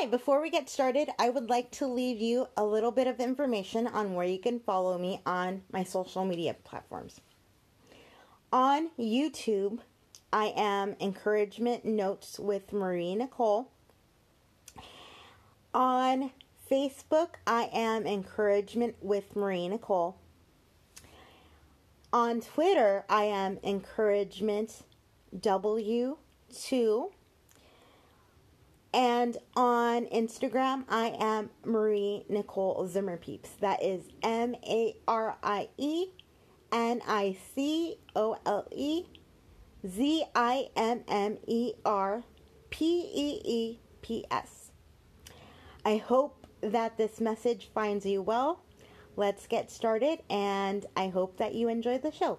Hi, 0.00 0.06
before 0.06 0.40
we 0.40 0.48
get 0.48 0.70
started, 0.70 1.10
I 1.18 1.28
would 1.28 1.50
like 1.50 1.70
to 1.72 1.86
leave 1.86 2.22
you 2.22 2.48
a 2.56 2.64
little 2.64 2.90
bit 2.90 3.06
of 3.06 3.20
information 3.20 3.86
on 3.86 4.14
where 4.14 4.24
you 4.24 4.38
can 4.38 4.58
follow 4.58 4.96
me 4.96 5.20
on 5.26 5.60
my 5.70 5.84
social 5.84 6.24
media 6.24 6.56
platforms. 6.64 7.20
On 8.50 8.88
YouTube, 8.98 9.80
I 10.32 10.54
am 10.56 10.96
Encouragement 11.02 11.84
Notes 11.84 12.38
with 12.38 12.72
Marie 12.72 13.14
Nicole. 13.14 13.68
On 15.74 16.30
Facebook, 16.70 17.34
I 17.46 17.68
am 17.70 18.06
Encouragement 18.06 18.94
with 19.02 19.36
Marie 19.36 19.68
Nicole. 19.68 20.16
On 22.10 22.40
Twitter, 22.40 23.04
I 23.10 23.24
am 23.24 23.58
Encouragement 23.62 24.82
W2. 25.36 26.16
And 28.92 29.36
on 29.54 30.06
Instagram, 30.06 30.84
I 30.88 31.14
am 31.20 31.50
Marie 31.64 32.24
Nicole 32.28 32.88
Zimmer 32.88 33.16
Peeps. 33.16 33.50
That 33.60 33.82
is 33.82 34.02
M 34.22 34.56
A 34.66 34.96
R 35.06 35.36
I 35.42 35.68
E 35.76 36.06
N 36.72 37.00
I 37.06 37.36
C 37.54 37.98
O 38.16 38.36
L 38.44 38.66
E 38.72 39.04
Z 39.86 40.24
I 40.34 40.68
M 40.74 41.02
M 41.06 41.38
E 41.46 41.74
R 41.84 42.24
P 42.70 43.10
E 43.14 43.40
E 43.44 43.80
P 44.02 44.24
S. 44.30 44.72
I 45.84 45.96
hope 45.96 46.46
that 46.60 46.98
this 46.98 47.20
message 47.20 47.70
finds 47.72 48.04
you 48.04 48.22
well. 48.22 48.60
Let's 49.16 49.46
get 49.46 49.70
started, 49.70 50.20
and 50.28 50.84
I 50.96 51.08
hope 51.08 51.36
that 51.38 51.54
you 51.54 51.68
enjoy 51.68 51.98
the 51.98 52.10
show. 52.10 52.38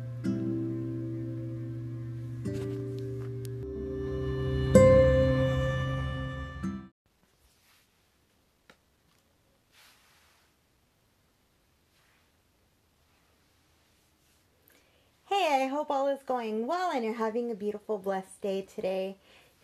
Hope 15.71 15.89
all 15.89 16.09
is 16.09 16.21
going 16.23 16.67
well 16.67 16.91
and 16.91 17.05
you're 17.05 17.13
having 17.13 17.49
a 17.49 17.55
beautiful, 17.55 17.97
blessed 17.97 18.41
day 18.41 18.67
today. 18.75 19.15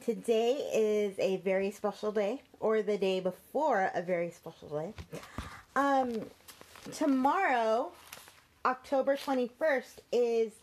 Today 0.05 0.53
is 0.73 1.19
a 1.19 1.37
very 1.37 1.69
special 1.69 2.13
day, 2.13 2.41
or 2.61 2.81
the 2.81 2.97
day 2.97 3.19
before 3.19 3.91
a 3.93 4.01
very 4.01 4.31
special 4.31 4.69
day. 4.69 4.93
Um, 5.75 6.21
tomorrow, 6.93 7.91
October 8.63 9.17
21st, 9.17 9.97
is 10.13 10.53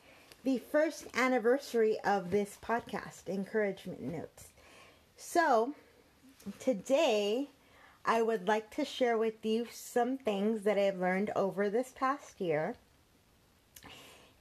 the 0.44 0.62
first 0.72 1.08
anniversary 1.14 1.98
of 2.04 2.30
this 2.30 2.56
podcast, 2.64 3.28
Encouragement 3.28 4.00
Notes. 4.00 4.46
So, 5.18 5.74
today, 6.58 7.50
I 8.06 8.22
would 8.22 8.48
like 8.48 8.74
to 8.76 8.84
share 8.86 9.18
with 9.18 9.44
you 9.44 9.66
some 9.70 10.16
things 10.16 10.62
that 10.62 10.78
I've 10.78 10.98
learned 10.98 11.32
over 11.36 11.68
this 11.68 11.92
past 11.94 12.40
year 12.40 12.76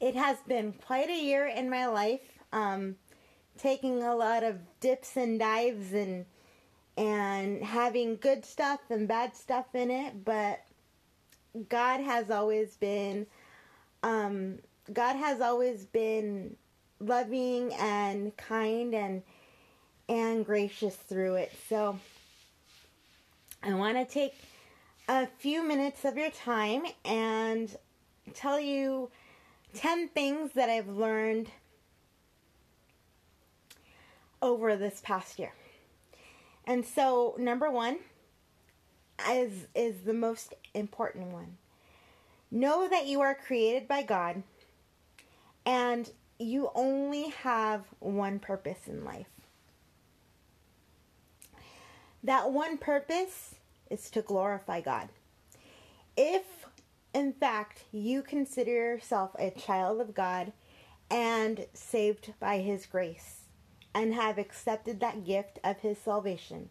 it 0.03 0.16
has 0.16 0.36
been 0.46 0.74
quite 0.86 1.09
a 1.09 1.18
year 1.18 1.47
in 1.47 1.69
my 1.69 1.86
life, 1.86 2.19
um, 2.52 2.97
taking 3.58 4.03
a 4.03 4.14
lot 4.14 4.44
of 4.44 4.58
dips 4.81 5.16
and 5.16 5.40
dives 5.40 5.94
and 5.94 6.25
and 6.97 7.64
having 7.64 8.18
good 8.18 8.44
stuff 8.44 8.81
and 8.90 9.08
bad 9.08 9.34
stuff 9.34 9.74
in 9.74 9.90
it. 9.90 10.25
But 10.25 10.62
God 11.69 12.02
has 12.02 12.30
always 12.30 12.75
been, 12.75 13.25
um, 14.03 14.59
God 14.92 15.16
has 15.16 15.40
always 15.40 15.86
been 15.86 16.58
loving 17.00 17.74
and 17.75 18.36
kind 18.36 18.94
and 18.94 19.24
and 20.09 20.46
gracious 20.46 20.97
through 20.97 21.36
it. 21.36 21.53
So 21.69 21.97
I 23.63 23.74
want 23.74 23.97
to 23.97 24.06
take 24.13 24.36
a 25.08 25.28
few 25.28 25.66
minutes 25.66 26.03
of 26.03 26.18
your 26.18 26.31
time 26.31 26.84
and 27.06 27.74
tell 28.34 28.59
you 28.59 29.09
10 29.74 30.10
things 30.10 30.52
that 30.54 30.70
I've 30.70 30.88
learned 30.88 31.50
over 34.42 34.76
this 34.76 35.02
past 35.04 35.40
year. 35.40 35.54
And 36.66 36.86
so, 36.86 37.36
number 37.38 37.70
one 37.70 37.98
is, 39.30 39.68
is 39.76 40.02
the 40.02 40.14
most 40.14 40.54
important 40.74 41.28
one. 41.28 41.58
Know 42.52 42.88
that 42.88 43.08
you 43.08 43.22
are 43.22 43.36
created 43.36 43.88
by 43.88 44.04
God 44.04 44.44
and 45.66 46.10
you 46.40 46.70
only 46.76 47.30
have 47.30 47.86
one 48.00 48.40
purpose 48.40 48.88
in 48.88 49.04
life. 49.04 49.28
That 52.24 52.52
one 52.52 52.78
purpose 52.78 53.56
is 53.90 54.10
to 54.12 54.22
glorify 54.22 54.82
God. 54.82 55.10
If 56.16 56.62
in 57.13 57.34
fact, 57.34 57.84
you 57.91 58.24
consider 58.24 58.72
yourself 58.72 59.31
a 59.38 59.51
child 59.51 60.01
of 60.01 60.16
God 60.16 60.51
and 61.12 61.68
saved 61.74 62.34
by 62.40 62.59
His 62.59 62.85
grace 62.85 63.41
and 63.94 64.13
have 64.13 64.38
accepted 64.38 65.00
that 65.00 65.24
gift 65.24 65.59
of 65.63 65.79
His 65.79 65.97
salvation. 66.00 66.69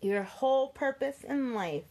Your 0.00 0.22
whole 0.22 0.68
purpose 0.68 1.24
in 1.24 1.52
life 1.52 1.84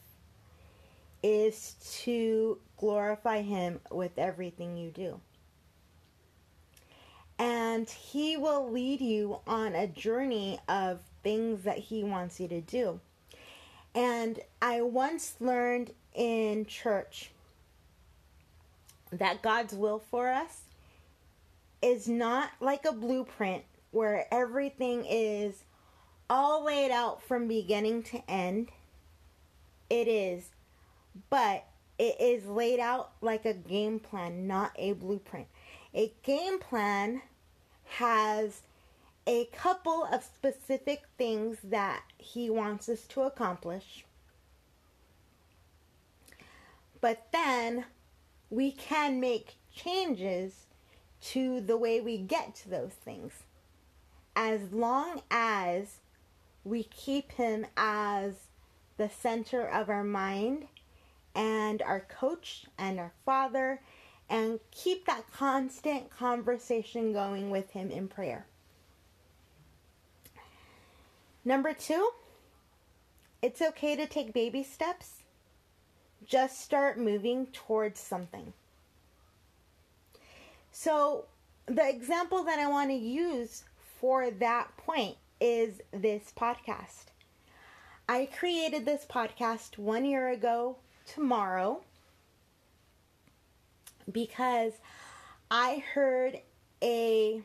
is 1.21 1.75
to 2.01 2.57
glorify 2.77 3.43
Him 3.43 3.79
with 3.91 4.17
everything 4.17 4.77
you 4.77 4.89
do. 4.89 5.19
And 7.37 7.87
He 7.87 8.35
will 8.35 8.71
lead 8.71 8.99
you 8.99 9.39
on 9.45 9.75
a 9.75 9.85
journey 9.85 10.59
of 10.67 11.01
things 11.21 11.63
that 11.63 11.77
He 11.77 12.03
wants 12.03 12.39
you 12.39 12.47
to 12.47 12.61
do. 12.61 12.99
And 13.95 14.39
I 14.61 14.81
once 14.81 15.35
learned 15.39 15.91
in 16.13 16.65
church 16.65 17.31
that 19.11 19.41
God's 19.41 19.73
will 19.73 19.99
for 19.99 20.29
us 20.29 20.61
is 21.81 22.07
not 22.07 22.51
like 22.59 22.85
a 22.85 22.91
blueprint 22.91 23.63
where 23.91 24.27
everything 24.31 25.05
is 25.09 25.63
all 26.29 26.63
laid 26.63 26.91
out 26.91 27.23
from 27.23 27.47
beginning 27.47 28.03
to 28.03 28.29
end. 28.29 28.69
It 29.89 30.07
is, 30.07 30.49
but 31.29 31.65
it 31.97 32.15
is 32.19 32.45
laid 32.45 32.79
out 32.79 33.11
like 33.21 33.45
a 33.45 33.53
game 33.53 33.99
plan, 33.99 34.45
not 34.45 34.71
a 34.75 34.93
blueprint. 34.93 35.47
A 35.93 36.13
game 36.23 36.59
plan 36.59 37.23
has 37.85 38.61
a 39.25 39.45
couple 39.45 40.07
of 40.11 40.23
specific 40.23 41.03
things 41.17 41.57
that 41.63 42.03
he 42.19 42.49
wants 42.49 42.87
us 42.89 43.05
to 43.07 43.21
accomplish. 43.21 44.05
But 47.01 47.27
then 47.31 47.85
we 48.49 48.71
can 48.71 49.19
make 49.19 49.55
changes 49.73 50.65
to 51.21 51.61
the 51.61 51.77
way 51.77 52.01
we 52.01 52.17
get 52.17 52.55
to 52.55 52.69
those 52.69 52.93
things. 52.93 53.33
As 54.35 54.71
long 54.71 55.21
as 55.31 55.99
we 56.63 56.83
keep 56.83 57.31
him 57.33 57.65
as 57.75 58.33
the 58.97 59.09
center 59.09 59.67
of 59.67 59.89
our 59.89 60.03
mind 60.03 60.67
and 61.33 61.81
our 61.81 62.01
coach 62.01 62.65
and 62.77 62.99
our 62.99 63.13
father 63.25 63.81
and 64.29 64.59
keep 64.71 65.05
that 65.05 65.31
constant 65.31 66.09
conversation 66.09 67.13
going 67.13 67.49
with 67.49 67.71
him 67.71 67.89
in 67.89 68.07
prayer. 68.07 68.45
Number 71.49 71.73
two, 71.73 72.11
it's 73.41 73.59
okay 73.59 73.95
to 73.95 74.05
take 74.05 74.33
baby 74.33 74.61
steps. 74.61 75.23
Just 76.23 76.61
start 76.61 76.99
moving 76.99 77.47
towards 77.47 77.99
something. 77.99 78.53
So, 80.71 81.25
the 81.65 81.89
example 81.89 82.43
that 82.43 82.59
I 82.59 82.67
want 82.67 82.91
to 82.91 82.95
use 82.95 83.63
for 83.99 84.29
that 84.29 84.77
point 84.77 85.17
is 85.41 85.81
this 85.91 86.31
podcast. 86.37 87.05
I 88.07 88.27
created 88.27 88.85
this 88.85 89.07
podcast 89.09 89.79
one 89.79 90.05
year 90.05 90.29
ago 90.29 90.75
tomorrow 91.07 91.81
because 94.11 94.73
I 95.49 95.83
heard 95.95 96.41
a 96.83 97.41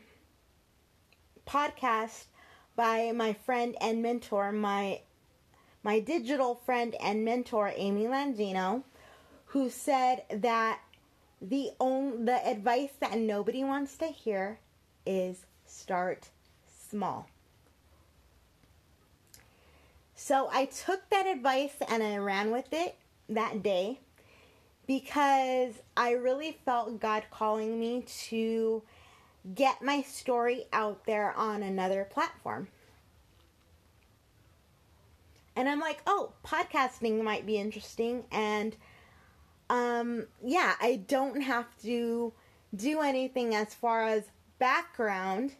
podcast 1.47 2.27
by 2.77 3.13
my 3.13 3.33
friend 3.33 3.77
and 3.81 4.03
mentor, 4.03 4.53
my 4.53 5.01
my 5.83 6.01
digital 6.01 6.55
friend 6.65 6.95
and 7.01 7.25
mentor 7.25 7.73
Amy 7.77 8.05
Landino, 8.05 8.83
who 9.47 9.69
said 9.69 10.25
that 10.31 10.81
the 11.41 11.71
only 11.79 12.25
the 12.25 12.47
advice 12.47 12.93
that 13.01 13.19
nobody 13.19 13.63
wants 13.63 13.97
to 13.99 14.07
hear 14.07 14.59
is 15.07 15.45
start 15.67 16.31
small. 16.89 17.29
So 20.15 20.49
I 20.51 20.67
took 20.67 21.09
that 21.11 21.27
advice 21.27 21.75
and 21.89 22.03
I 22.03 22.17
ran 22.17 22.51
with 22.51 22.73
it 22.73 22.97
that 23.29 23.63
day 23.63 24.01
because 24.87 25.75
I 25.97 26.13
really 26.13 26.59
felt 26.65 27.01
God 27.01 27.25
calling 27.31 27.79
me 27.79 28.05
to 28.29 28.83
get 29.53 29.83
my 29.83 30.03
story 30.03 30.65
out 30.73 31.05
there 31.05 31.33
on 31.33 31.63
another 31.63 32.05
platform. 32.05 32.69
And 35.57 35.69
I'm 35.69 35.81
like, 35.81 36.03
oh, 36.07 36.33
podcasting 36.45 37.23
might 37.23 37.47
be 37.47 37.59
interesting. 37.59 38.25
And 38.33 38.77
um, 39.71 40.27
yeah, 40.43 40.75
I 40.81 40.97
don't 41.07 41.43
have 41.43 41.67
to 41.83 42.33
do 42.75 43.01
anything 43.01 43.55
as 43.55 43.75
far 43.75 44.05
as 44.05 44.25
background 44.59 45.53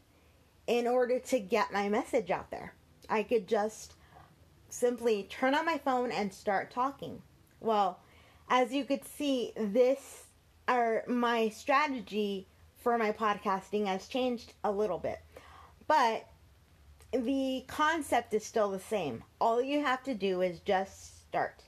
in 0.67 0.87
order 0.87 1.19
to 1.19 1.39
get 1.39 1.73
my 1.73 1.89
message 1.89 2.31
out 2.31 2.51
there. 2.51 2.75
I 3.09 3.23
could 3.23 3.47
just 3.47 3.95
simply 4.69 5.25
turn 5.25 5.55
on 5.55 5.65
my 5.65 5.79
phone 5.79 6.11
and 6.11 6.33
start 6.33 6.71
talking. 6.71 7.23
Well, 7.61 8.01
as 8.49 8.73
you 8.73 8.85
could 8.85 9.05
see, 9.05 9.53
this 9.57 10.25
or 10.69 11.05
my 11.07 11.51
strategy 11.51 12.47
for 12.85 12.99
my 12.99 13.11
podcasting 13.11 13.87
has 13.87 14.07
changed 14.07 14.53
a 14.63 14.71
little 14.71 14.99
bit. 14.99 15.19
But 15.89 16.27
the 17.13 17.65
concept 17.67 18.35
is 18.35 18.45
still 18.45 18.71
the 18.71 18.79
same. 18.79 19.25
All 19.41 19.63
you 19.63 19.83
have 19.83 20.03
to 20.05 20.15
do 20.15 20.43
is 20.43 20.61
just 20.61 21.27
start. 21.27 21.63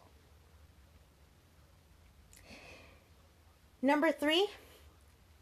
Number 3.80 4.12
three, 4.12 4.46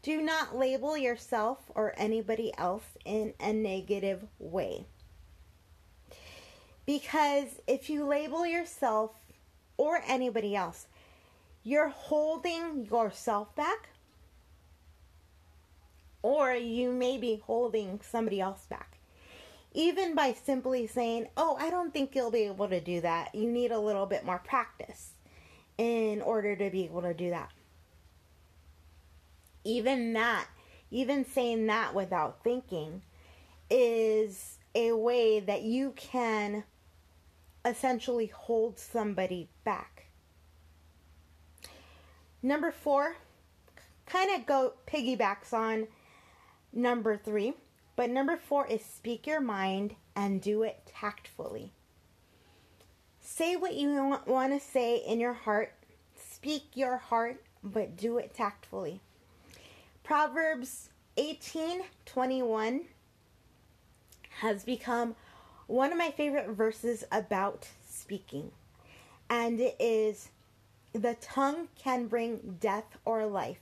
do 0.01 0.21
not 0.21 0.55
label 0.55 0.95
yourself 0.97 1.59
or 1.75 1.93
anybody 1.97 2.53
else 2.57 2.85
in 3.03 3.33
a 3.41 3.51
negative 3.51 4.23
way. 4.39 4.85
Because 6.85 7.59
if 7.67 7.89
you 7.89 8.05
label 8.05 8.45
yourself 8.45 9.11
or 9.75 10.01
anybody 10.07 10.55
else, 10.55 10.87
you're 11.63 11.89
holding 11.89 12.85
yourself 12.85 13.53
back, 13.55 13.89
or 16.25 16.55
you 16.55 16.91
may 16.91 17.19
be 17.19 17.39
holding 17.45 18.01
somebody 18.01 18.41
else 18.41 18.65
back. 18.67 18.97
Even 19.73 20.15
by 20.15 20.33
simply 20.33 20.87
saying, 20.87 21.27
Oh, 21.37 21.55
I 21.59 21.69
don't 21.69 21.93
think 21.93 22.15
you'll 22.15 22.31
be 22.31 22.45
able 22.45 22.67
to 22.67 22.81
do 22.81 22.99
that, 23.01 23.35
you 23.35 23.51
need 23.51 23.71
a 23.71 23.77
little 23.77 24.07
bit 24.07 24.25
more 24.25 24.39
practice 24.39 25.11
in 25.77 26.23
order 26.23 26.55
to 26.55 26.71
be 26.71 26.85
able 26.85 27.03
to 27.03 27.13
do 27.13 27.29
that. 27.29 27.51
Even 29.63 30.13
that, 30.13 30.47
even 30.89 31.25
saying 31.25 31.67
that 31.67 31.93
without 31.93 32.43
thinking, 32.43 33.03
is 33.69 34.57
a 34.73 34.93
way 34.93 35.39
that 35.39 35.61
you 35.61 35.93
can 35.95 36.63
essentially 37.63 38.31
hold 38.33 38.79
somebody 38.79 39.47
back. 39.63 40.07
Number 42.41 42.71
four 42.71 43.17
kind 44.07 44.31
of 44.33 44.47
go 44.47 44.73
piggybacks 44.87 45.53
on 45.53 45.87
number 46.75 47.17
three, 47.17 47.53
but 47.95 48.09
number 48.09 48.37
four 48.37 48.67
is 48.67 48.83
speak 48.83 49.25
your 49.25 49.41
mind 49.41 49.95
and 50.15 50.41
do 50.41 50.63
it 50.63 50.81
tactfully. 50.85 51.71
Say 53.19 53.55
what 53.55 53.73
you 53.73 54.17
want 54.27 54.53
to 54.53 54.59
say 54.59 54.97
in 54.97 55.19
your 55.19 55.33
heart, 55.33 55.73
speak 56.15 56.75
your 56.75 56.97
heart, 56.97 57.41
but 57.63 57.97
do 57.97 58.17
it 58.17 58.33
tactfully. 58.33 59.01
Proverbs 60.03 60.89
18:21 61.17 62.85
has 64.41 64.63
become 64.63 65.15
one 65.67 65.91
of 65.91 65.97
my 65.97 66.11
favorite 66.11 66.49
verses 66.49 67.03
about 67.11 67.69
speaking. 67.87 68.51
And 69.29 69.59
it 69.59 69.75
is 69.79 70.29
the 70.93 71.15
tongue 71.15 71.69
can 71.75 72.07
bring 72.07 72.57
death 72.59 72.97
or 73.03 73.25
life. 73.25 73.59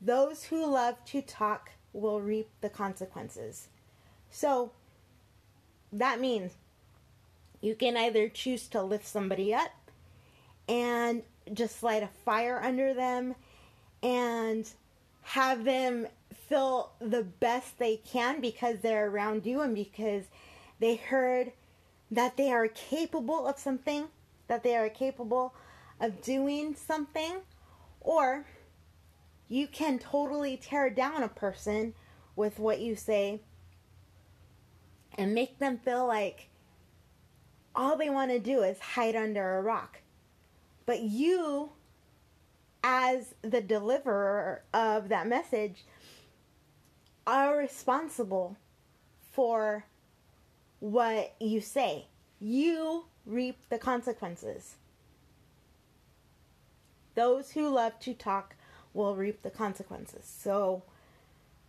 Those 0.00 0.44
who 0.44 0.66
love 0.66 1.04
to 1.06 1.22
talk 1.22 1.70
will 1.92 2.20
reap 2.20 2.48
the 2.60 2.68
consequences. 2.68 3.68
So 4.30 4.72
that 5.92 6.20
means 6.20 6.52
you 7.60 7.74
can 7.74 7.96
either 7.96 8.28
choose 8.28 8.68
to 8.68 8.82
lift 8.82 9.06
somebody 9.06 9.52
up 9.52 9.72
and 10.68 11.22
just 11.52 11.82
light 11.82 12.02
a 12.02 12.08
fire 12.24 12.60
under 12.62 12.94
them 12.94 13.34
and 14.02 14.68
have 15.22 15.64
them 15.64 16.06
feel 16.48 16.92
the 17.00 17.22
best 17.22 17.78
they 17.78 17.96
can 17.96 18.40
because 18.40 18.78
they're 18.78 19.08
around 19.08 19.46
you 19.46 19.60
and 19.60 19.74
because 19.74 20.24
they 20.78 20.96
heard 20.96 21.52
that 22.10 22.36
they 22.36 22.50
are 22.50 22.68
capable 22.68 23.46
of 23.46 23.58
something, 23.58 24.06
that 24.48 24.62
they 24.62 24.76
are 24.76 24.88
capable 24.88 25.54
of 26.00 26.22
doing 26.22 26.74
something, 26.74 27.36
or 28.00 28.44
you 29.50 29.66
can 29.66 29.98
totally 29.98 30.56
tear 30.56 30.88
down 30.88 31.24
a 31.24 31.28
person 31.28 31.92
with 32.36 32.60
what 32.60 32.80
you 32.80 32.94
say 32.94 33.40
and 35.18 35.34
make 35.34 35.58
them 35.58 35.76
feel 35.76 36.06
like 36.06 36.48
all 37.74 37.96
they 37.96 38.08
want 38.08 38.30
to 38.30 38.38
do 38.38 38.62
is 38.62 38.78
hide 38.78 39.16
under 39.16 39.58
a 39.58 39.62
rock. 39.62 39.98
But 40.86 41.00
you, 41.00 41.70
as 42.84 43.34
the 43.42 43.60
deliverer 43.60 44.62
of 44.72 45.08
that 45.08 45.26
message, 45.26 45.84
are 47.26 47.58
responsible 47.58 48.56
for 49.32 49.84
what 50.78 51.34
you 51.40 51.60
say. 51.60 52.06
You 52.38 53.06
reap 53.26 53.58
the 53.68 53.78
consequences. 53.78 54.76
Those 57.16 57.50
who 57.50 57.68
love 57.68 57.98
to 58.00 58.14
talk 58.14 58.54
will 58.94 59.16
reap 59.16 59.42
the 59.42 59.50
consequences. 59.50 60.24
So 60.24 60.82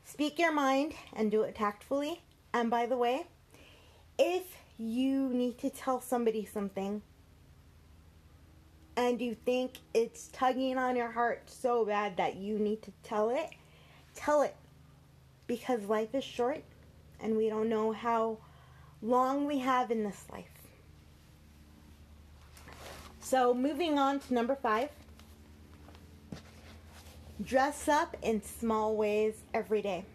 speak 0.06 0.40
your 0.40 0.52
mind 0.52 0.94
and 1.14 1.32
do 1.32 1.44
it 1.44 1.56
tactfully. 1.56 2.22
And 2.54 2.70
by 2.70 2.86
the 2.86 2.98
way, 2.98 3.28
if 4.18 4.58
you 4.78 5.30
need 5.30 5.58
to 5.60 5.70
tell 5.70 6.02
somebody 6.02 6.46
something 6.46 7.02
and 8.98 9.22
you 9.22 9.36
think 9.36 9.78
it's 9.94 10.28
tugging 10.30 10.78
on 10.78 10.96
your 10.96 11.12
heart 11.12 11.44
so 11.50 11.86
bad 11.86 12.18
that 12.18 12.36
you 12.36 12.60
need 12.60 12.82
to 12.84 12.92
tell 13.04 13.30
it, 13.30 13.50
tell 14.16 14.42
it. 14.42 14.56
Because 15.48 15.86
life 15.86 16.14
is 16.14 16.24
short 16.24 16.64
and 17.20 17.38
we 17.38 17.50
don't 17.50 17.70
know 17.70 17.92
how 17.92 18.38
long 19.02 19.46
we 19.46 19.60
have 19.60 19.92
in 19.92 20.04
this 20.04 20.26
life. 20.32 20.46
So, 23.20 23.54
moving 23.54 23.98
on 23.98 24.20
to 24.20 24.34
number 24.34 24.56
five 24.56 24.90
dress 27.44 27.88
up 27.88 28.16
in 28.22 28.42
small 28.42 28.96
ways 28.96 29.36
every 29.54 29.82
day. 29.82 30.06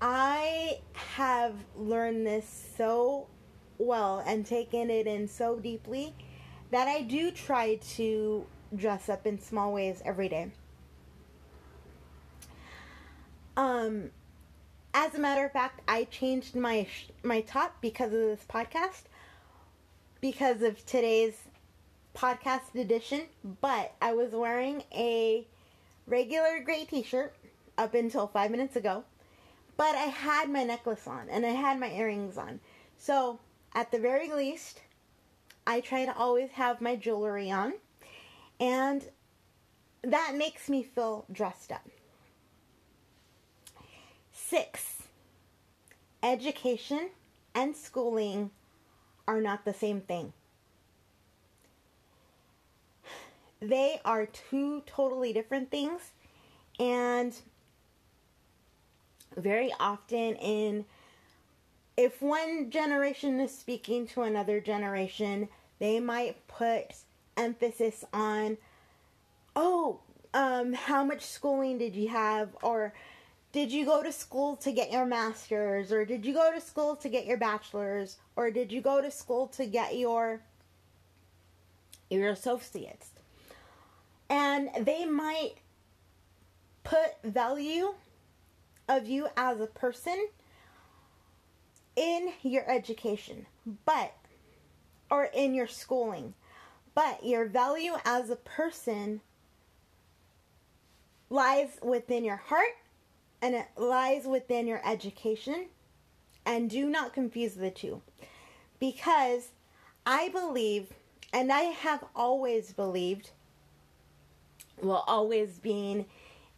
I 0.00 0.80
have 0.94 1.54
learned 1.76 2.26
this 2.26 2.72
so 2.76 3.28
well 3.78 4.22
and 4.26 4.44
taken 4.44 4.90
it 4.90 5.06
in 5.06 5.28
so 5.28 5.58
deeply 5.58 6.14
that 6.70 6.88
I 6.88 7.02
do 7.02 7.30
try 7.30 7.76
to 7.96 8.46
dress 8.74 9.08
up 9.08 9.26
in 9.26 9.38
small 9.38 9.72
ways 9.72 10.02
every 10.04 10.28
day. 10.28 10.50
Um, 13.56 14.10
as 14.94 15.14
a 15.14 15.18
matter 15.18 15.44
of 15.44 15.52
fact, 15.52 15.82
I 15.86 16.04
changed 16.04 16.56
my 16.56 16.86
my 17.22 17.42
top 17.42 17.76
because 17.80 18.12
of 18.12 18.20
this 18.20 18.44
podcast, 18.48 19.02
because 20.20 20.62
of 20.62 20.84
today's 20.86 21.34
podcast 22.14 22.74
edition. 22.74 23.22
But 23.60 23.94
I 24.00 24.12
was 24.14 24.32
wearing 24.32 24.84
a 24.94 25.46
regular 26.06 26.60
gray 26.64 26.84
T-shirt 26.84 27.34
up 27.78 27.94
until 27.94 28.26
five 28.26 28.50
minutes 28.50 28.76
ago, 28.76 29.04
but 29.76 29.94
I 29.94 30.04
had 30.04 30.50
my 30.50 30.64
necklace 30.64 31.06
on 31.06 31.28
and 31.30 31.46
I 31.46 31.50
had 31.50 31.80
my 31.80 31.90
earrings 31.90 32.36
on. 32.36 32.60
So 32.98 33.38
at 33.74 33.90
the 33.90 33.98
very 33.98 34.30
least, 34.32 34.80
I 35.66 35.80
try 35.80 36.04
to 36.04 36.16
always 36.16 36.50
have 36.50 36.80
my 36.80 36.96
jewelry 36.96 37.50
on, 37.50 37.74
and 38.60 39.08
that 40.02 40.34
makes 40.36 40.68
me 40.68 40.82
feel 40.82 41.24
dressed 41.32 41.72
up. 41.72 41.88
Six, 44.32 45.04
education 46.22 47.10
and 47.54 47.76
schooling 47.76 48.50
are 49.26 49.40
not 49.40 49.64
the 49.64 49.72
same 49.72 50.00
thing. 50.00 50.32
They 53.62 54.00
are 54.04 54.26
two 54.26 54.82
totally 54.86 55.32
different 55.32 55.70
things. 55.70 56.00
And 56.80 57.34
very 59.36 59.72
often 59.78 60.34
in 60.36 60.84
if 61.96 62.20
one 62.20 62.70
generation 62.70 63.38
is 63.38 63.56
speaking 63.56 64.06
to 64.08 64.22
another 64.22 64.60
generation, 64.60 65.48
they 65.78 66.00
might 66.00 66.46
put 66.48 66.86
emphasis 67.36 68.04
on, 68.12 68.56
oh, 69.54 70.00
um, 70.34 70.72
how 70.72 71.04
much 71.04 71.22
schooling 71.22 71.78
did 71.78 71.94
you 71.94 72.08
have? 72.08 72.48
Or 72.62 72.94
did 73.52 73.70
you 73.70 73.84
go 73.84 74.02
to 74.02 74.10
school 74.10 74.56
to 74.56 74.72
get 74.72 74.90
your 74.90 75.04
master's? 75.04 75.92
Or 75.92 76.04
did 76.06 76.24
you 76.24 76.32
go 76.32 76.50
to 76.52 76.60
school 76.60 76.96
to 76.96 77.08
get 77.08 77.26
your 77.26 77.36
bachelor's? 77.36 78.16
Or 78.36 78.50
did 78.50 78.72
you 78.72 78.80
go 78.80 79.02
to 79.02 79.10
school 79.10 79.46
to 79.48 79.66
get 79.66 79.96
your, 79.98 80.40
your 82.08 82.30
associates? 82.30 83.10
And 84.32 84.70
they 84.86 85.04
might 85.04 85.56
put 86.84 87.22
value 87.22 87.92
of 88.88 89.06
you 89.06 89.28
as 89.36 89.60
a 89.60 89.66
person 89.66 90.26
in 91.96 92.32
your 92.40 92.68
education, 92.68 93.44
but, 93.84 94.14
or 95.10 95.24
in 95.24 95.54
your 95.54 95.66
schooling, 95.66 96.32
but 96.94 97.22
your 97.26 97.44
value 97.44 97.92
as 98.06 98.30
a 98.30 98.36
person 98.36 99.20
lies 101.28 101.76
within 101.82 102.24
your 102.24 102.36
heart 102.36 102.78
and 103.42 103.54
it 103.54 103.66
lies 103.76 104.24
within 104.24 104.66
your 104.66 104.80
education. 104.82 105.66
And 106.46 106.70
do 106.70 106.88
not 106.88 107.12
confuse 107.12 107.52
the 107.54 107.70
two. 107.70 108.00
Because 108.80 109.48
I 110.06 110.30
believe, 110.30 110.88
and 111.34 111.52
I 111.52 111.64
have 111.64 112.02
always 112.16 112.72
believed, 112.72 113.30
well, 114.80 115.04
always 115.06 115.58
being 115.58 116.06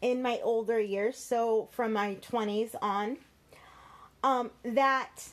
in 0.00 0.23
my 0.23 0.40
older 0.42 0.78
years, 0.78 1.16
so 1.16 1.68
from 1.73 1.92
my 1.92 2.16
20s 2.16 2.75
on, 2.83 3.16
um, 4.23 4.50
that 4.62 5.28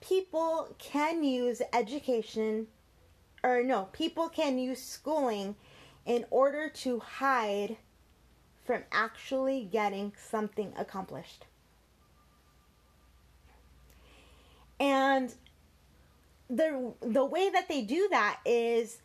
people 0.00 0.74
can 0.78 1.24
use 1.24 1.60
education, 1.72 2.66
or 3.42 3.62
no, 3.62 3.88
people 3.92 4.28
can 4.28 4.58
use 4.58 4.82
schooling 4.82 5.56
in 6.06 6.24
order 6.30 6.68
to 6.68 6.98
hide 7.00 7.76
from 8.64 8.82
actually 8.92 9.68
getting 9.70 10.12
something 10.16 10.72
accomplished. 10.76 11.46
And 14.80 15.34
the 16.50 16.92
the 17.00 17.24
way 17.24 17.50
that 17.50 17.68
they 17.68 17.82
do 17.82 18.08
that 18.10 18.40
is 18.44 18.98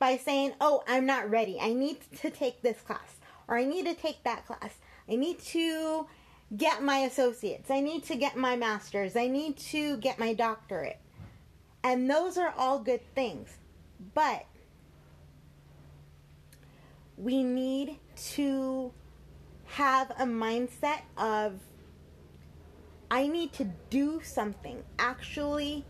by 0.00 0.16
saying, 0.16 0.54
"Oh, 0.60 0.82
I'm 0.88 1.06
not 1.06 1.30
ready. 1.30 1.60
I 1.60 1.72
need 1.72 1.98
to 2.22 2.30
take 2.30 2.62
this 2.62 2.80
class 2.80 3.20
or 3.46 3.56
I 3.56 3.64
need 3.64 3.84
to 3.86 3.94
take 3.94 4.24
that 4.24 4.46
class. 4.46 4.78
I 5.08 5.14
need 5.14 5.38
to 5.38 6.08
get 6.56 6.82
my 6.82 6.98
associates. 6.98 7.70
I 7.70 7.80
need 7.80 8.02
to 8.04 8.16
get 8.16 8.36
my 8.36 8.56
masters. 8.56 9.14
I 9.14 9.28
need 9.28 9.56
to 9.58 9.96
get 9.98 10.18
my 10.18 10.34
doctorate." 10.34 10.98
And 11.84 12.10
those 12.10 12.36
are 12.36 12.52
all 12.56 12.80
good 12.80 13.02
things. 13.14 13.58
But 14.14 14.46
we 17.16 17.42
need 17.42 17.98
to 18.32 18.92
have 19.66 20.10
a 20.12 20.24
mindset 20.24 21.02
of 21.16 21.60
I 23.10 23.26
need 23.26 23.52
to 23.54 23.64
do 23.90 24.22
something, 24.22 24.84
actually 24.98 25.84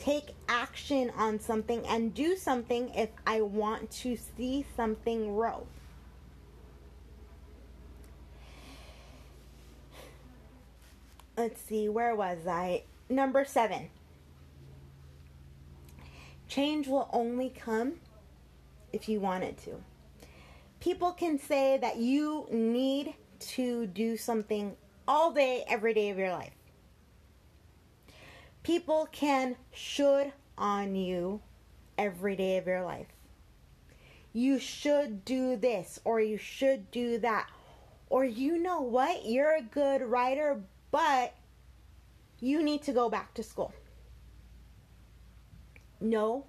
take 0.00 0.34
action 0.48 1.12
on 1.16 1.38
something 1.38 1.86
and 1.86 2.12
do 2.12 2.34
something 2.36 2.92
if 2.94 3.10
I 3.26 3.42
want 3.42 3.90
to 4.02 4.16
see 4.36 4.66
something 4.74 5.36
grow. 5.36 5.66
Let's 11.36 11.60
see, 11.62 11.88
where 11.88 12.16
was 12.16 12.46
I? 12.46 12.82
Number 13.08 13.44
seven. 13.44 13.90
Change 16.48 16.88
will 16.88 17.08
only 17.12 17.50
come 17.50 17.94
if 18.92 19.08
you 19.08 19.20
want 19.20 19.44
it 19.44 19.56
to 19.58 19.76
people 20.80 21.12
can 21.12 21.38
say 21.38 21.78
that 21.78 21.98
you 21.98 22.46
need 22.50 23.14
to 23.38 23.86
do 23.86 24.16
something 24.16 24.74
all 25.06 25.32
day, 25.32 25.64
every 25.68 25.94
day 25.94 26.10
of 26.10 26.18
your 26.18 26.30
life. 26.30 26.52
People 28.62 29.08
can 29.10 29.56
should 29.72 30.32
on 30.58 30.94
you 30.94 31.40
every 31.96 32.36
day 32.36 32.58
of 32.58 32.66
your 32.66 32.82
life. 32.82 33.06
You 34.32 34.58
should 34.58 35.24
do 35.24 35.56
this 35.56 35.98
or 36.04 36.20
you 36.20 36.36
should 36.36 36.90
do 36.90 37.18
that. 37.18 37.48
Or 38.08 38.24
you 38.24 38.58
know 38.58 38.82
what? 38.82 39.24
You're 39.24 39.56
a 39.56 39.62
good 39.62 40.02
writer, 40.02 40.60
but 40.90 41.34
you 42.40 42.62
need 42.62 42.82
to 42.82 42.92
go 42.92 43.08
back 43.08 43.34
to 43.34 43.42
school. 43.42 43.72
No, 46.00 46.46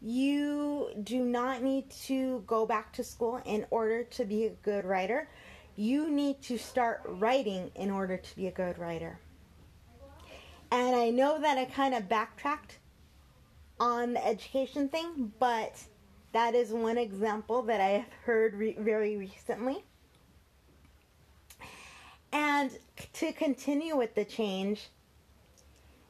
you 0.00 0.90
do 1.02 1.24
not 1.24 1.62
need 1.62 1.90
to 2.06 2.42
go 2.46 2.66
back 2.66 2.92
to 2.94 3.04
school 3.04 3.40
in 3.44 3.64
order 3.70 4.04
to 4.04 4.24
be 4.24 4.46
a 4.46 4.50
good 4.50 4.84
writer. 4.84 5.28
You 5.76 6.10
need 6.10 6.42
to 6.42 6.58
start 6.58 7.02
writing 7.06 7.70
in 7.74 7.90
order 7.90 8.16
to 8.16 8.36
be 8.36 8.46
a 8.46 8.50
good 8.50 8.78
writer. 8.78 9.18
And 10.72 10.96
I 10.96 11.10
know 11.10 11.38
that 11.38 11.58
I 11.58 11.66
kind 11.66 11.94
of 11.94 12.08
backtracked 12.08 12.78
on 13.78 14.14
the 14.14 14.26
education 14.26 14.88
thing, 14.88 15.30
but 15.38 15.76
that 16.32 16.54
is 16.54 16.70
one 16.70 16.96
example 16.96 17.60
that 17.64 17.78
I 17.78 17.88
have 17.88 18.12
heard 18.24 18.54
re- 18.54 18.76
very 18.78 19.18
recently. 19.18 19.84
And 22.32 22.70
to 23.12 23.32
continue 23.34 23.98
with 23.98 24.14
the 24.14 24.24
change, 24.24 24.88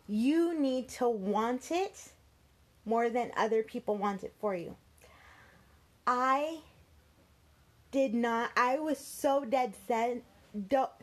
you 0.07 0.57
need 0.57 0.89
to 0.91 1.09
want 1.09 1.73
it 1.73 2.13
more 2.85 3.11
than 3.11 3.33
other 3.37 3.65
people 3.65 3.97
want 3.97 4.23
it 4.23 4.33
for 4.41 4.55
you. 4.55 4.77
I 6.07 6.59
did 7.91 8.15
not, 8.15 8.53
I 8.57 8.79
was 8.79 8.99
so 8.99 9.45
dead 9.45 9.75
set, 9.89 10.23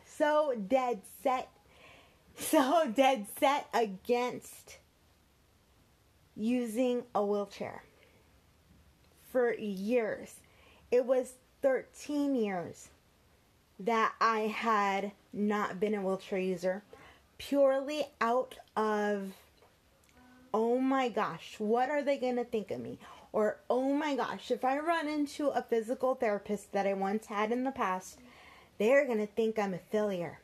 so 0.06 0.54
dead 0.66 1.02
set, 1.22 1.50
so 2.36 2.90
dead 2.96 3.26
set 3.38 3.68
against 3.72 4.78
using 6.36 7.02
a 7.14 7.24
wheelchair 7.24 7.82
for 9.30 9.54
years. 9.54 10.34
It 10.90 11.04
was 11.04 11.34
13 11.62 12.34
years 12.34 12.88
that 13.78 14.14
I 14.20 14.40
had 14.40 15.12
not 15.32 15.80
been 15.80 15.94
a 15.94 16.02
wheelchair 16.02 16.38
user 16.38 16.82
purely 17.38 18.04
out 18.20 18.56
of 18.76 19.32
oh 20.52 20.78
my 20.78 21.08
gosh, 21.08 21.54
what 21.58 21.88
are 21.90 22.02
they 22.02 22.16
going 22.16 22.36
to 22.36 22.44
think 22.44 22.70
of 22.70 22.80
me? 22.80 22.98
Or, 23.32 23.58
oh 23.68 23.92
my 23.92 24.16
gosh, 24.16 24.50
if 24.50 24.64
I 24.64 24.78
run 24.78 25.08
into 25.08 25.48
a 25.48 25.62
physical 25.62 26.14
therapist 26.14 26.72
that 26.72 26.86
I 26.86 26.94
once 26.94 27.26
had 27.26 27.52
in 27.52 27.64
the 27.64 27.70
past, 27.70 28.18
they're 28.78 29.06
going 29.06 29.18
to 29.18 29.26
think 29.26 29.58
I'm 29.58 29.74
a 29.74 29.78
failure. 29.78 30.40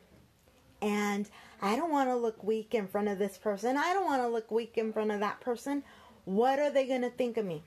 And 0.83 1.29
I 1.63 1.77
don't 1.77 1.91
want 1.91 2.09
to 2.11 2.17
look 2.17 2.43
weak 2.45 2.75
in 2.75 2.87
front 2.87 3.09
of 3.09 3.19
this 3.19 3.39
person. 3.39 3.77
I 3.77 3.93
don't 3.93 4.05
want 4.05 4.23
to 4.23 4.29
look 4.29 4.51
weak 4.51 4.77
in 4.77 4.93
front 4.93 5.11
of 5.11 5.21
that 5.21 5.41
person. 5.41 5.83
What 6.25 6.59
are 6.59 6.71
they 6.71 6.87
going 6.87 7.03
to 7.03 7.11
think 7.11 7.37
of 7.37 7.47
me? 7.47 7.63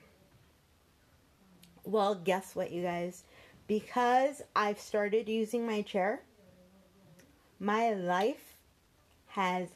Well, 1.84 2.14
guess 2.14 2.54
what, 2.54 2.70
you 2.70 2.82
guys? 2.82 3.24
Because 3.66 4.42
I've 4.54 4.78
started 4.78 5.28
using 5.28 5.66
my 5.66 5.82
chair, 5.82 6.22
my 7.58 7.92
life 7.92 8.56
has 9.28 9.68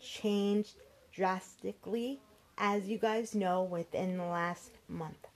changed 0.00 0.76
drastically, 1.12 2.20
as 2.58 2.88
you 2.88 2.98
guys 2.98 3.34
know, 3.34 3.62
within 3.62 4.16
the 4.16 4.24
last 4.24 4.70
month. 4.88 5.28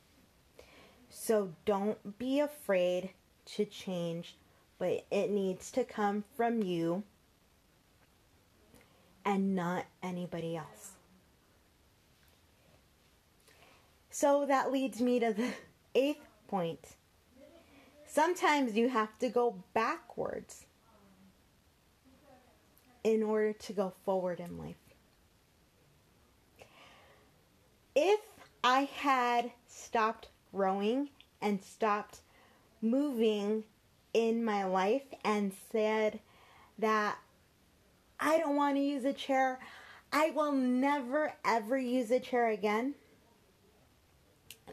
So 1.09 1.53
don't 1.65 2.19
be 2.19 2.41
afraid 2.41 3.11
to 3.57 3.65
change, 3.65 4.37
but 4.79 5.05
it 5.11 5.31
needs 5.31 5.71
to 5.73 5.85
come 5.85 6.25
from 6.37 6.62
you 6.62 7.05
and 9.26 9.54
not 9.54 9.85
anybody 10.02 10.56
else. 10.56 10.92
So 14.11 14.47
that 14.47 14.73
leads 14.73 15.02
me 15.02 15.21
to 15.21 15.35
the 15.35 15.50
eighth 15.95 16.26
point. 16.49 16.97
Sometimes 18.06 18.75
you 18.75 18.88
have 18.88 19.18
to 19.18 19.28
go 19.28 19.62
backwards 19.75 20.64
in 23.04 23.23
order 23.23 23.52
to 23.52 23.73
go 23.75 23.92
forward 24.04 24.40
in 24.40 24.56
life 24.56 24.76
if 27.97 28.21
I 28.62 28.83
had 28.83 29.50
stopped 29.66 30.28
growing 30.52 31.09
and 31.40 31.62
stopped 31.62 32.21
moving 32.83 33.64
in 34.12 34.45
my 34.45 34.64
life 34.64 35.06
and 35.25 35.52
said 35.73 36.21
that 36.78 37.16
I 38.19 38.39
don't 38.39 38.57
want 38.57 38.77
to 38.77 38.83
use 38.83 39.05
a 39.05 39.13
chair, 39.13 39.59
I 40.13 40.31
will 40.31 40.53
never 40.53 41.35
ever 41.45 41.79
use 41.79 42.11
a 42.11 42.21
chair 42.21 42.51
again. 42.51 42.95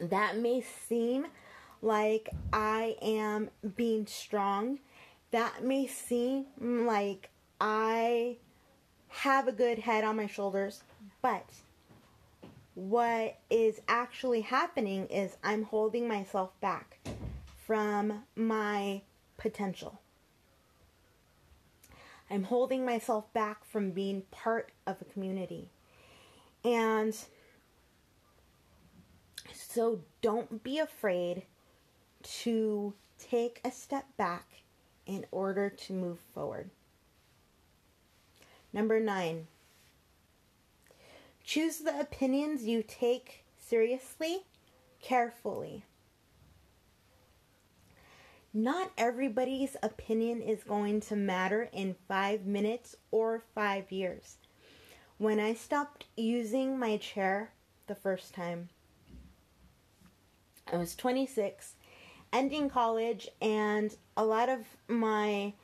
That 0.00 0.38
may 0.38 0.62
seem 0.88 1.26
like 1.82 2.30
I 2.52 2.96
am 3.02 3.50
being 3.76 4.06
strong. 4.06 4.80
That 5.30 5.64
may 5.64 5.86
seem 5.86 6.46
like 6.60 7.30
I 7.60 8.38
have 9.08 9.48
a 9.48 9.52
good 9.52 9.78
head 9.78 10.04
on 10.04 10.16
my 10.16 10.26
shoulders, 10.26 10.82
but 11.22 11.48
what 12.74 13.38
is 13.50 13.80
actually 13.86 14.40
happening 14.40 15.06
is 15.06 15.36
I'm 15.44 15.62
holding 15.62 16.08
myself 16.08 16.58
back 16.60 16.98
from 17.66 18.24
my 18.34 19.02
potential. 19.36 20.00
I'm 22.30 22.44
holding 22.44 22.84
myself 22.84 23.32
back 23.32 23.64
from 23.64 23.90
being 23.90 24.22
part 24.30 24.72
of 24.86 25.00
a 25.00 25.04
community. 25.04 25.68
And 26.64 27.16
so 29.52 30.00
don't 30.22 30.62
be 30.62 30.78
afraid 30.78 31.42
to 32.22 32.94
take 33.18 33.60
a 33.64 33.70
step 33.70 34.06
back 34.16 34.62
in 35.06 35.26
order 35.30 35.68
to 35.68 35.92
move 35.92 36.18
forward. 36.34 36.70
Number 38.72 38.98
nine, 38.98 39.46
choose 41.44 41.78
the 41.78 42.00
opinions 42.00 42.64
you 42.64 42.82
take 42.82 43.44
seriously 43.58 44.44
carefully. 45.00 45.84
Not 48.56 48.92
everybody's 48.96 49.76
opinion 49.82 50.40
is 50.40 50.62
going 50.62 51.00
to 51.00 51.16
matter 51.16 51.68
in 51.72 51.96
five 52.06 52.46
minutes 52.46 52.94
or 53.10 53.42
five 53.52 53.90
years. 53.90 54.36
When 55.18 55.40
I 55.40 55.54
stopped 55.54 56.04
using 56.16 56.78
my 56.78 56.96
chair 56.98 57.50
the 57.88 57.96
first 57.96 58.32
time, 58.32 58.68
I 60.72 60.76
was 60.76 60.94
26 60.94 61.74
ending 62.32 62.70
college, 62.70 63.28
and 63.42 63.96
a 64.16 64.24
lot 64.24 64.48
of 64.48 64.60
my 64.86 65.54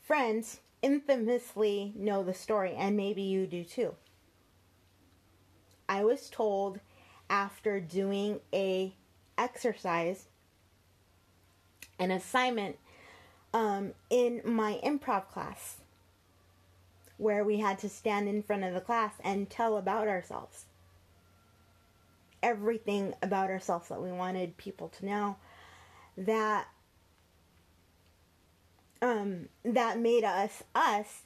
friends 0.00 0.60
infamously 0.82 1.92
know 1.94 2.24
the 2.24 2.34
story, 2.34 2.74
and 2.74 2.96
maybe 2.96 3.22
you 3.22 3.46
do 3.46 3.62
too. 3.62 3.94
I 5.88 6.02
was 6.02 6.28
told 6.30 6.80
after 7.30 7.78
doing 7.78 8.40
a 8.52 8.94
exercise, 9.38 10.26
an 11.98 12.10
assignment 12.10 12.76
um, 13.52 13.92
in 14.10 14.42
my 14.44 14.80
improv 14.84 15.28
class, 15.28 15.76
where 17.16 17.44
we 17.44 17.60
had 17.60 17.78
to 17.78 17.88
stand 17.88 18.28
in 18.28 18.42
front 18.42 18.64
of 18.64 18.74
the 18.74 18.80
class 18.80 19.12
and 19.22 19.48
tell 19.48 19.76
about 19.76 20.08
ourselves. 20.08 20.64
Everything 22.42 23.14
about 23.22 23.48
ourselves 23.48 23.88
that 23.88 24.02
we 24.02 24.12
wanted 24.12 24.56
people 24.56 24.88
to 24.88 25.06
know 25.06 25.36
that 26.16 26.68
um, 29.00 29.48
that 29.64 29.98
made 29.98 30.24
us 30.24 30.62
us. 30.74 31.22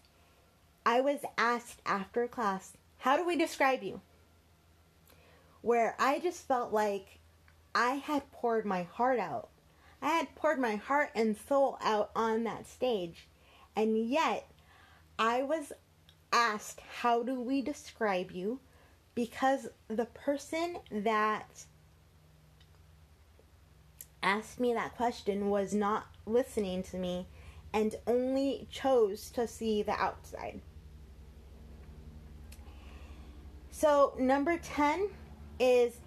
I 0.84 1.00
was 1.00 1.20
asked 1.36 1.80
after 1.86 2.26
class, 2.26 2.72
"How 2.98 3.16
do 3.16 3.24
we 3.24 3.36
describe 3.36 3.82
you?" 3.82 4.00
Where 5.62 5.96
I 5.98 6.18
just 6.18 6.46
felt 6.46 6.72
like 6.72 7.18
I 7.74 7.94
had 7.94 8.30
poured 8.32 8.64
my 8.64 8.84
heart 8.84 9.18
out. 9.18 9.48
I 10.00 10.10
had 10.10 10.34
poured 10.34 10.58
my 10.58 10.76
heart 10.76 11.10
and 11.14 11.36
soul 11.36 11.78
out 11.80 12.10
on 12.14 12.44
that 12.44 12.66
stage, 12.66 13.28
and 13.74 14.08
yet 14.08 14.50
I 15.18 15.42
was 15.42 15.72
asked, 16.32 16.80
"How 17.00 17.22
do 17.22 17.40
we 17.40 17.62
describe 17.62 18.30
you?" 18.30 18.60
Because 19.14 19.68
the 19.88 20.06
person 20.06 20.78
that 20.90 21.64
asked 24.22 24.60
me 24.60 24.74
that 24.74 24.96
question 24.96 25.50
was 25.50 25.74
not 25.74 26.06
listening 26.26 26.82
to 26.84 26.96
me 26.96 27.26
and 27.72 27.94
only 28.06 28.66
chose 28.70 29.30
to 29.30 29.46
see 29.46 29.82
the 29.82 29.92
outside. 29.92 30.60
So, 33.70 34.14
number 34.18 34.58
10 34.58 35.08
is 35.60 36.00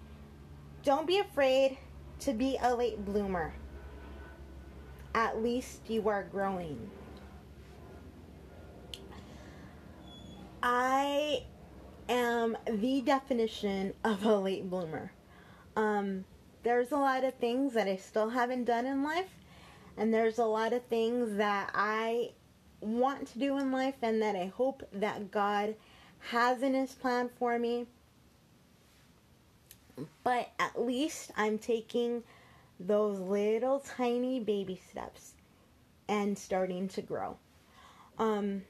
don't 0.82 1.06
be 1.06 1.18
afraid 1.18 1.78
to 2.20 2.32
be 2.32 2.58
a 2.60 2.74
late 2.74 3.04
bloomer. 3.04 3.54
At 5.14 5.42
least 5.42 5.80
you 5.88 6.08
are 6.08 6.22
growing. 6.22 6.90
I 10.62 11.42
am 12.08 12.56
the 12.70 13.00
definition 13.00 13.94
of 14.04 14.24
a 14.24 14.36
late 14.36 14.70
bloomer. 14.70 15.12
Um, 15.76 16.24
there's 16.62 16.92
a 16.92 16.96
lot 16.96 17.24
of 17.24 17.34
things 17.34 17.74
that 17.74 17.88
I 17.88 17.96
still 17.96 18.30
haven't 18.30 18.64
done 18.64 18.86
in 18.86 19.02
life, 19.02 19.30
and 19.96 20.14
there's 20.14 20.38
a 20.38 20.44
lot 20.44 20.72
of 20.72 20.84
things 20.84 21.36
that 21.36 21.70
I 21.74 22.30
want 22.80 23.28
to 23.28 23.38
do 23.38 23.58
in 23.58 23.72
life 23.72 23.96
and 24.02 24.22
that 24.22 24.36
I 24.36 24.46
hope 24.46 24.82
that 24.92 25.30
God 25.30 25.74
has 26.30 26.62
in 26.62 26.74
His 26.74 26.92
plan 26.92 27.28
for 27.38 27.58
me. 27.58 27.86
But 30.24 30.50
at 30.58 30.80
least 30.80 31.32
I'm 31.36 31.58
taking 31.58 32.22
those 32.86 33.18
little 33.18 33.80
tiny 33.80 34.40
baby 34.40 34.80
steps 34.90 35.32
and 36.08 36.36
starting 36.36 36.88
to 36.88 37.02
grow. 37.02 37.36
Um, 38.18 38.62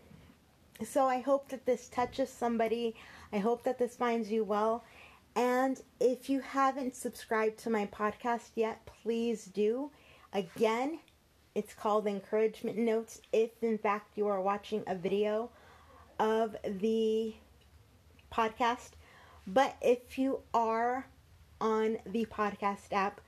so 0.84 1.06
I 1.06 1.20
hope 1.20 1.48
that 1.48 1.66
this 1.66 1.88
touches 1.88 2.30
somebody. 2.30 2.94
I 3.32 3.38
hope 3.38 3.62
that 3.64 3.78
this 3.78 3.96
finds 3.96 4.30
you 4.30 4.44
well. 4.44 4.84
And 5.34 5.80
if 6.00 6.28
you 6.28 6.40
haven't 6.40 6.94
subscribed 6.94 7.58
to 7.60 7.70
my 7.70 7.86
podcast 7.86 8.50
yet, 8.54 8.84
please 9.02 9.46
do. 9.46 9.90
Again, 10.32 10.98
it's 11.54 11.74
called 11.74 12.06
Encouragement 12.06 12.78
Notes 12.78 13.20
if, 13.32 13.50
in 13.62 13.78
fact, 13.78 14.16
you 14.16 14.26
are 14.28 14.40
watching 14.40 14.82
a 14.86 14.94
video 14.94 15.50
of 16.18 16.56
the 16.64 17.34
podcast. 18.32 18.90
But 19.46 19.76
if 19.80 20.18
you 20.18 20.40
are 20.54 21.06
on 21.60 21.98
the 22.06 22.26
podcast 22.26 22.92
app, 22.92 23.20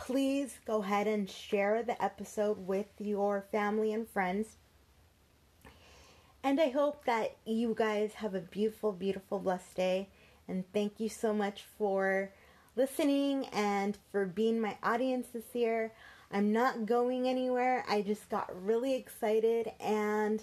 please 0.00 0.58
go 0.66 0.82
ahead 0.82 1.06
and 1.06 1.28
share 1.28 1.82
the 1.82 2.02
episode 2.02 2.66
with 2.66 2.86
your 2.98 3.44
family 3.52 3.92
and 3.92 4.08
friends. 4.08 4.56
And 6.42 6.58
I 6.58 6.70
hope 6.70 7.04
that 7.04 7.36
you 7.44 7.74
guys 7.76 8.14
have 8.14 8.34
a 8.34 8.40
beautiful, 8.40 8.92
beautiful, 8.92 9.38
blessed 9.38 9.76
day. 9.76 10.08
And 10.48 10.64
thank 10.72 11.00
you 11.00 11.10
so 11.10 11.34
much 11.34 11.64
for 11.76 12.32
listening 12.76 13.46
and 13.52 13.98
for 14.10 14.24
being 14.24 14.58
my 14.58 14.78
audience 14.82 15.28
this 15.34 15.54
year. 15.54 15.92
I'm 16.32 16.50
not 16.50 16.86
going 16.86 17.28
anywhere. 17.28 17.84
I 17.86 18.00
just 18.00 18.30
got 18.30 18.50
really 18.64 18.94
excited 18.94 19.70
and 19.80 20.42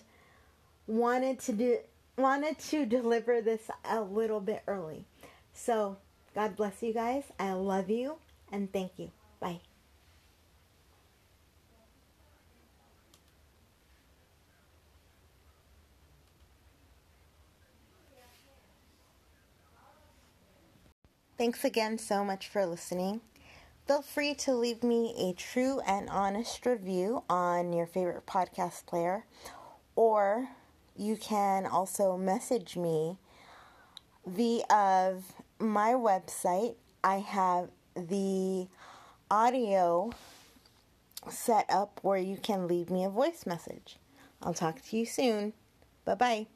wanted 0.86 1.40
to 1.40 1.54
do 1.54 1.80
wanted 2.16 2.60
to 2.60 2.86
deliver 2.98 3.42
this 3.42 3.72
a 3.84 4.02
little 4.02 4.40
bit 4.40 4.62
early. 4.68 5.06
So, 5.54 5.98
God 6.36 6.56
bless 6.56 6.84
you 6.84 6.94
guys. 6.94 7.24
I 7.40 7.54
love 7.54 7.90
you 7.90 8.18
and 8.52 8.72
thank 8.72 8.92
you. 8.98 9.17
Bye. 9.40 9.62
Thanks 21.38 21.64
again 21.64 21.98
so 21.98 22.24
much 22.24 22.48
for 22.48 22.66
listening. 22.66 23.22
Feel 23.88 24.02
free 24.02 24.36
to 24.36 24.54
leave 24.54 24.84
me 24.84 25.14
a 25.18 25.34
true 25.34 25.80
and 25.82 26.10
honest 26.10 26.66
review 26.66 27.24
on 27.30 27.74
your 27.74 27.88
favorite 27.88 28.26
podcast 28.26 28.86
player, 28.86 29.26
or 29.96 30.50
you 30.96 31.18
can 31.18 31.66
also 31.66 32.18
message 32.18 32.78
me 32.78 33.18
via 34.26 35.16
my 35.60 35.94
website. 35.94 36.76
I 37.04 37.18
have 37.20 37.70
the 37.96 38.68
audio 39.30 40.12
set 41.30 41.66
up 41.70 42.00
where 42.02 42.18
you 42.18 42.38
can 42.38 42.68
leave 42.68 42.90
me 42.90 43.04
a 43.04 43.10
voice 43.10 43.46
message. 43.46 43.98
I'll 44.42 44.54
talk 44.54 44.82
to 44.82 44.98
you 44.98 45.06
soon. 45.06 45.54
Bye 46.06 46.16
bye. 46.16 46.48